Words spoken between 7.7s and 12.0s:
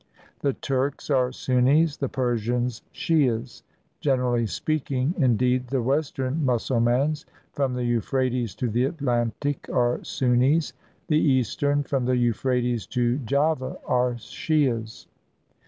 the Euphrates to the Atlantic, are Sunnis; the eastern,